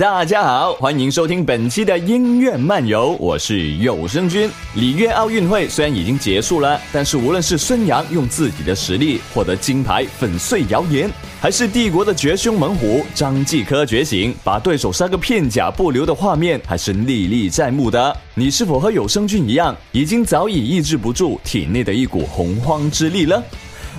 [0.00, 4.50] 大家好，欢迎收听本期的音乐漫游，我是有声君。
[4.74, 18.16] 里约奥运会虽然已经结束了，但是无论是孙杨用自己的实力获得金牌粉碎谣言，还是帝国的绝凶猛虎张继科觉醒，把对手杀个片甲不留的画面，还是历历在目的。
[18.34, 23.42] 你是否和有声君一样，已经早已抑制不住体内的一股洪荒之力了？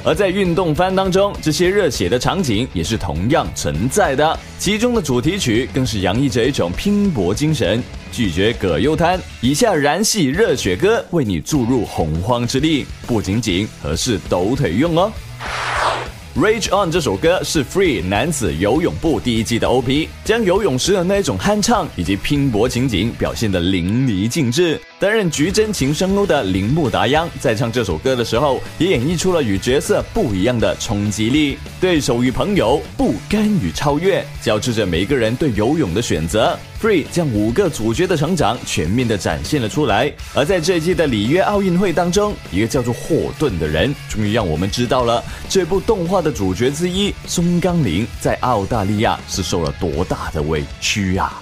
[0.04, 15.12] 而在运动番当中，这些热血的场景也是同样存在的，其中的主题曲更是洋溢着一种拼搏精神，拒绝葛优瘫，以下燃系热血歌为你注入洪荒之力，不仅仅合适抖腿用哦。
[16.40, 24.80] 《Rage On》这首歌是《Free 男子游泳部》第一季的 OP，将游泳时的那种酣畅以及拼搏情景表现得淋漓尽致。
[25.02, 31.58] 担任菊真琴声优的铃木达央，在唱这首歌的时候，也演绎出了与角色不一样的冲击力。
[31.80, 36.55] 对手与朋友，不甘与超越，交织着每个人对游泳的选择。
[36.80, 40.13] Free 将五个主角的成长全面地展现了出来。
[40.35, 51.41] 而在这一季的里约奥运会当中，一个叫做霍顿的人，终于让我们知道了这部动画的主角之一松冈林在澳大利亚是受了多大的委屈啊！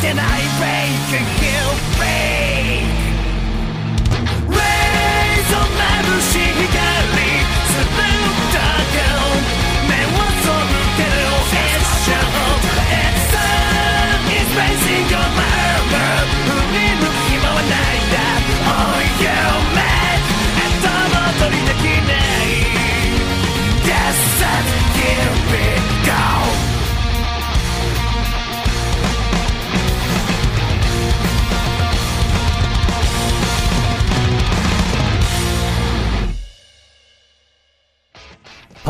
[0.05, 0.72] and I pray.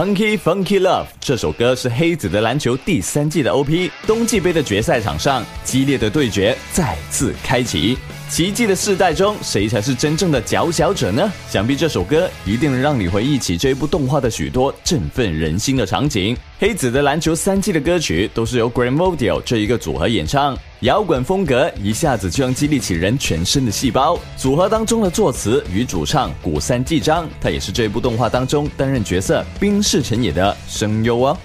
[0.04, 3.90] Funky Funky Love 这首歌是《黑子的篮球》第三季的 OP。
[4.06, 7.98] 冬季杯的决赛场上，激烈的对决再次开启。
[8.34, 11.32] 奇迹的世代中，谁才是真正的佼佼者呢？
[11.48, 16.36] 想必这首歌一定能让你回忆起这部动画的许多振奋人心的场景。
[16.58, 24.18] 黑子的篮球三季的歌曲都是由 g r a e n m o d i o 这一个组合演唱，摇滚风格一下子就能激励起人全身的细胞。
[24.36, 31.38] 组合当中的作词与主唱古三季章，他也是这部动画当中担任角色冰室辰也的声优哦。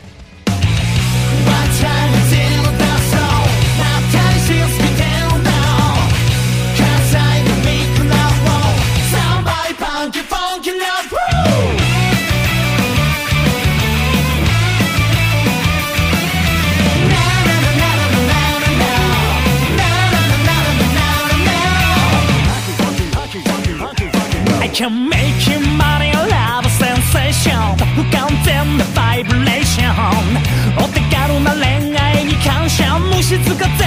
[33.48, 33.77] つかつ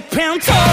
[0.00, 0.67] pimp talk.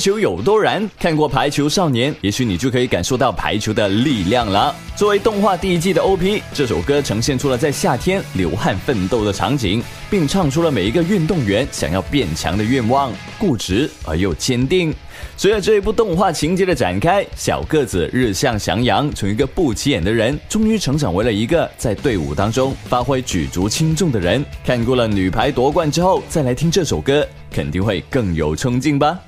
[0.00, 0.88] 球有多燃？
[0.98, 4.74] 看过《排球少年》，也许你就可以感受到排球的力量了。
[4.96, 14.92] 作为动画第一季的 OP，这首歌呈现出了在夏天流汗奋斗的场景，并唱出了每一个运动员想要变强的愿望，固执而又坚定。
[15.36, 24.42] 随着这一部动画情节的展开，小个子日向翔阳从一个不起眼的人，终于成长为了一个在队伍当中发挥举足轻重的人。
[24.64, 29.18] 看过了女排夺冠之后，再来听这首歌，肯定会更有冲劲吧。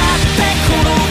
[1.00, 1.05] の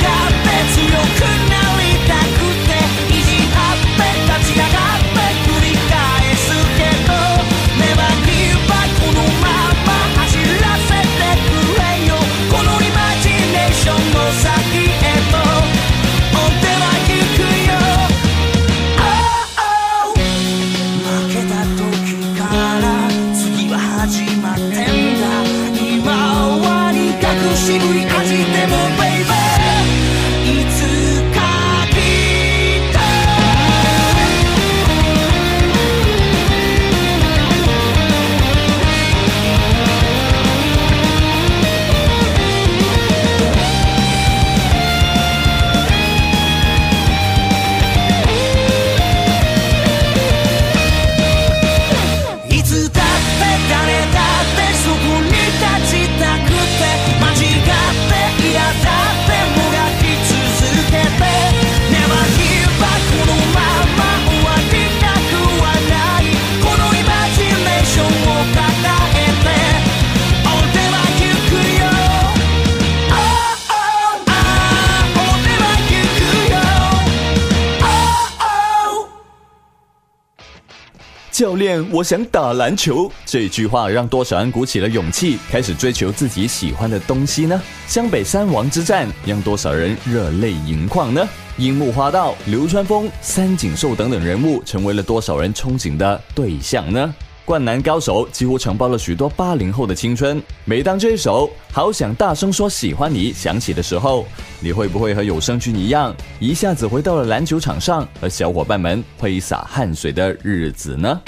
[81.38, 83.12] 教练，我想打篮球。
[83.26, 87.62] 这句话让多少人鼓起了勇气，开始追求自己喜欢的东西呢？
[87.88, 91.28] 湘北三王之战让多少人热泪盈眶呢？
[91.58, 97.14] 樱木花道、流川枫、三井寿等等人物成为了多少人憧憬的对象呢？
[97.46, 100.42] 灌篮高手几乎承包了许多八零后的青春。
[100.66, 104.26] 每当这一首《好想大声说喜欢你》响起的时候，
[104.60, 111.22] 你会不会和有声君一样，一下子回到了篮球场上和小伙伴们挥洒汗水的日子呢？